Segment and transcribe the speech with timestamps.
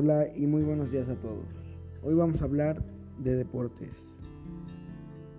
[0.00, 1.44] Hola y muy buenos días a todos.
[2.04, 2.80] Hoy vamos a hablar
[3.18, 3.90] de deportes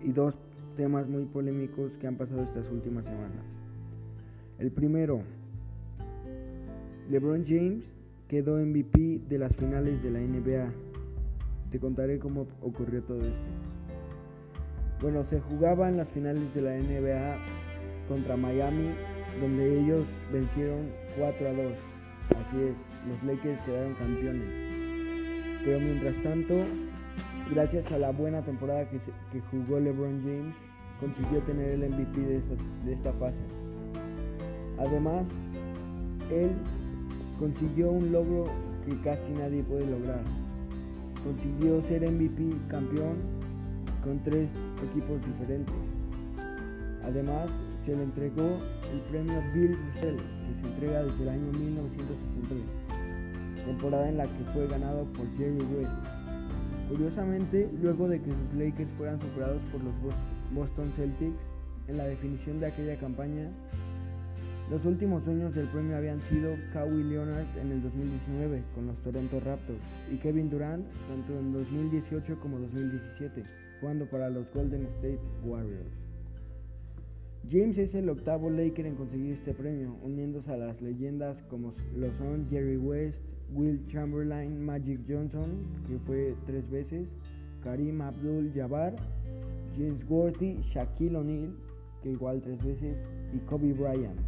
[0.00, 0.36] y dos
[0.76, 3.44] temas muy polémicos que han pasado estas últimas semanas.
[4.60, 5.22] El primero,
[7.10, 7.82] LeBron James
[8.28, 10.72] quedó MVP de las finales de la NBA.
[11.72, 13.50] Te contaré cómo ocurrió todo esto.
[15.00, 17.38] Bueno, se jugaban las finales de la NBA
[18.06, 18.90] contra Miami,
[19.40, 21.93] donde ellos vencieron 4 a 2.
[22.30, 22.74] Así es,
[23.08, 24.48] los Lakers quedaron campeones.
[25.64, 26.54] Pero mientras tanto,
[27.50, 28.98] gracias a la buena temporada que,
[29.50, 30.54] jugó LeBron James,
[31.00, 33.38] consiguió tener el MVP de esta, de esta fase.
[34.78, 35.28] Además,
[36.30, 36.50] él
[37.38, 38.46] consiguió un logro
[38.86, 40.20] que casi nadie puede lograr.
[41.22, 43.16] Consiguió ser MVP campeón
[44.02, 44.50] con tres
[44.90, 45.74] equipos diferentes.
[47.04, 47.48] Además,
[47.84, 48.58] se le entregó
[48.92, 52.62] el premio Bill Russell, que se entrega desde el año 1963,
[53.66, 55.92] temporada en la que fue ganado por Jerry West.
[56.88, 59.94] Curiosamente, luego de que sus Lakers fueran superados por los
[60.54, 61.36] Boston Celtics
[61.88, 63.50] en la definición de aquella campaña,
[64.70, 69.38] los últimos dueños del premio habían sido Kawhi Leonard en el 2019 con los Toronto
[69.40, 69.78] Raptors
[70.10, 73.42] y Kevin Durant tanto en 2018 como 2017,
[73.80, 76.03] jugando para los Golden State Warriors.
[77.50, 82.10] James es el octavo Laker en conseguir este premio, uniéndose a las leyendas como lo
[82.14, 83.18] son Jerry West,
[83.52, 87.06] Will Chamberlain, Magic Johnson, que fue tres veces,
[87.62, 88.96] Karim Abdul-Jabbar,
[89.76, 91.54] James Worthy, Shaquille O'Neal,
[92.02, 92.96] que igual tres veces,
[93.34, 94.18] y Kobe Bryant,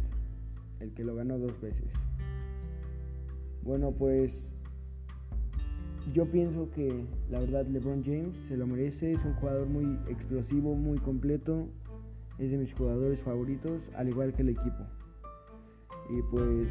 [0.79, 1.91] el que lo ganó dos veces.
[3.63, 4.53] Bueno, pues
[6.13, 10.75] yo pienso que la verdad LeBron James se lo merece, es un jugador muy explosivo,
[10.75, 11.67] muy completo,
[12.39, 14.85] es de mis jugadores favoritos, al igual que el equipo.
[16.09, 16.69] Y pues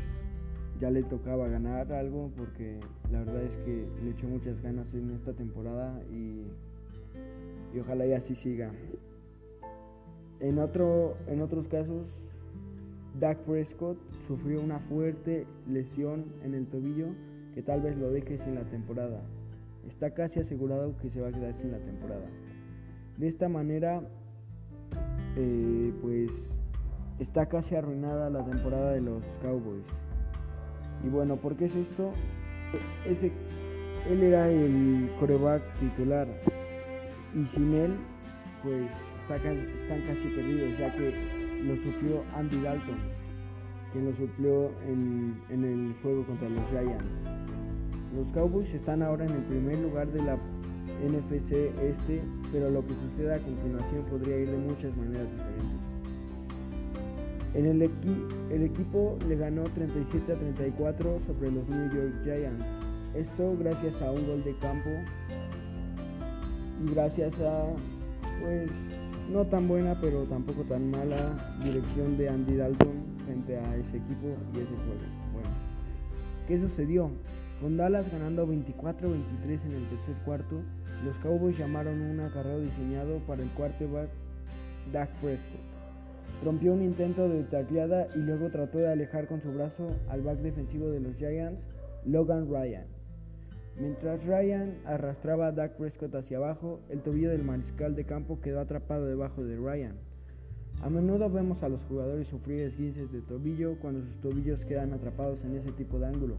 [0.80, 2.78] ya le tocaba ganar algo porque
[3.10, 6.46] la verdad es que le echó muchas ganas en esta temporada y,
[7.74, 8.70] y ojalá y así siga.
[10.40, 12.06] En, otro, en otros casos,
[13.18, 13.98] Dak Prescott
[14.28, 17.06] sufrió una fuerte lesión en el tobillo
[17.54, 19.22] que tal vez lo deje sin la temporada.
[19.88, 22.26] Está casi asegurado que se va a quedar sin la temporada.
[23.16, 24.02] De esta manera,
[25.36, 26.56] eh, pues
[27.18, 29.84] está casi arruinada la temporada de los Cowboys.
[31.04, 32.12] Y bueno, ¿por qué es esto?
[33.04, 33.32] Ese,
[34.10, 36.26] él era el coreback titular
[37.34, 37.96] y sin él,
[38.62, 38.90] pues
[39.28, 41.12] están casi perdidos, ya que
[41.62, 42.96] lo suplió Andy Dalton,
[43.92, 47.20] quien lo suplió en, en el juego contra los Giants.
[48.14, 50.38] Los Cowboys están ahora en el primer lugar de la
[51.04, 51.52] NFC
[51.82, 52.22] este,
[52.56, 55.78] pero lo que suceda a continuación podría ir de muchas maneras diferentes.
[57.52, 57.82] En el,
[58.50, 62.64] el equipo le ganó 37 a 34 sobre los New York Giants.
[63.14, 64.88] Esto gracias a un gol de campo
[66.82, 67.66] y gracias a,
[68.40, 68.70] pues,
[69.30, 74.28] no tan buena pero tampoco tan mala dirección de Andy Dalton frente a ese equipo
[74.54, 75.04] y ese juego.
[75.34, 75.50] Bueno,
[76.48, 77.10] ¿qué sucedió?
[77.60, 80.62] Con Dallas ganando 24-23 en el tercer cuarto,
[81.04, 84.08] los Cowboys llamaron un acarreo diseñado para el quarterback
[84.92, 85.60] Dak Prescott.
[86.44, 90.38] Rompió un intento de tacleada y luego trató de alejar con su brazo al back
[90.38, 91.60] defensivo de los Giants,
[92.04, 92.86] Logan Ryan.
[93.78, 98.60] Mientras Ryan arrastraba a Dak Prescott hacia abajo, el tobillo del mariscal de campo quedó
[98.60, 99.96] atrapado debajo de Ryan.
[100.82, 105.44] A menudo vemos a los jugadores sufrir esguinces de tobillo cuando sus tobillos quedan atrapados
[105.44, 106.38] en ese tipo de ángulo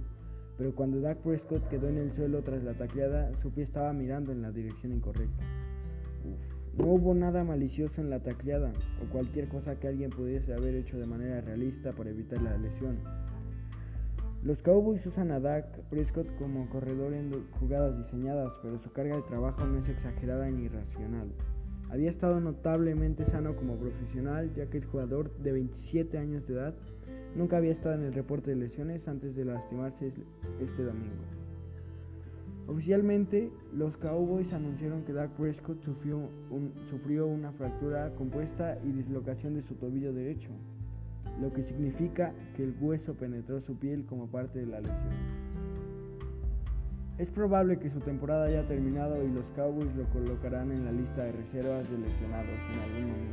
[0.58, 4.32] pero cuando Dak Prescott quedó en el suelo tras la tacleada, su pie estaba mirando
[4.32, 5.44] en la dirección incorrecta.
[6.78, 8.72] No hubo nada malicioso en la tacleada
[9.04, 12.98] o cualquier cosa que alguien pudiese haber hecho de manera realista para evitar la lesión.
[14.44, 19.24] Los Cowboys usan a Dak Prescott como corredor en jugadas diseñadas, pero su carga de
[19.24, 21.30] trabajo no es exagerada ni irracional.
[21.90, 26.76] Había estado notablemente sano como profesional, ya que el jugador de 27 años de edad
[27.36, 30.12] nunca había estado en el reporte de lesiones antes de lastimarse
[30.60, 31.24] este domingo.
[32.68, 36.30] Oficialmente, los Cowboys anunciaron que Dak Prescott sufrió,
[36.90, 40.50] sufrió una fractura compuesta y dislocación de su tobillo derecho,
[41.40, 45.48] lo que significa que el hueso penetró su piel como parte de la lesión.
[47.18, 51.24] Es probable que su temporada haya terminado y los Cowboys lo colocarán en la lista
[51.24, 53.27] de reservas de lesionados en algún momento.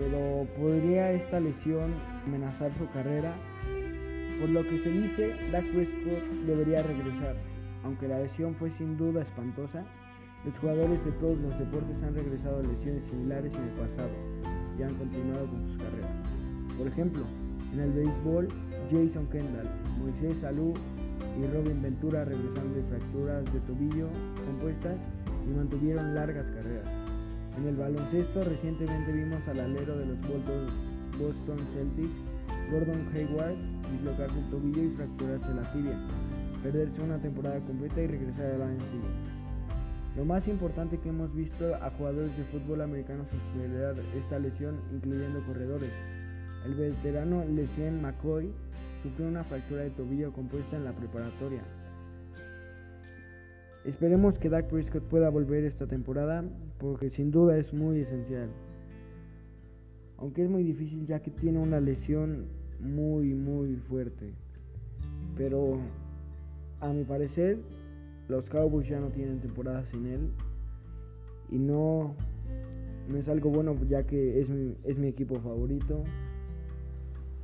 [0.00, 1.92] Pero ¿podría esta lesión
[2.26, 3.34] amenazar su carrera?
[4.40, 7.36] Por lo que se dice, Dak Prescott debería regresar.
[7.84, 9.84] Aunque la lesión fue sin duda espantosa,
[10.46, 14.10] los jugadores de todos los deportes han regresado a lesiones similares en el pasado
[14.78, 16.16] y han continuado con sus carreras.
[16.78, 17.22] Por ejemplo,
[17.74, 18.48] en el béisbol,
[18.90, 19.68] Jason Kendall,
[19.98, 20.72] Moisés Alou
[21.38, 24.08] y Robin Ventura regresando de fracturas de tobillo
[24.46, 24.96] compuestas
[25.46, 27.09] y mantuvieron largas carreras.
[27.56, 30.18] En el baloncesto recientemente vimos al alero de los
[31.18, 32.14] Boston Celtics,
[32.70, 33.56] Gordon Hayward,
[33.92, 35.98] dislocarse el tobillo y fracturarse la tibia,
[36.62, 39.30] perderse una temporada completa y regresar al año siguiente.
[40.16, 45.44] Lo más importante que hemos visto a jugadores de fútbol americano superar esta lesión, incluyendo
[45.46, 45.92] corredores.
[46.64, 48.50] El veterano Lecien McCoy
[49.02, 51.62] sufrió una fractura de tobillo compuesta en la preparatoria.
[53.84, 56.44] Esperemos que Dak Prescott pueda volver esta temporada
[56.78, 58.50] porque sin duda es muy esencial.
[60.18, 62.46] Aunque es muy difícil ya que tiene una lesión
[62.78, 64.32] muy muy fuerte.
[65.36, 65.78] Pero
[66.80, 67.58] a mi parecer
[68.28, 70.30] los Cowboys ya no tienen temporada sin él.
[71.50, 72.14] Y no,
[73.08, 76.04] no es algo bueno ya que es mi, es mi equipo favorito.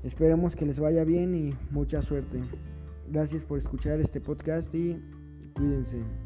[0.04, 2.40] Esperemos que les vaya bien y mucha suerte.
[3.10, 5.00] Gracias por escuchar este podcast y
[5.54, 6.25] cuídense.